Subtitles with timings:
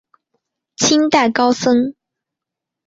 [0.77, 1.93] 清代高僧。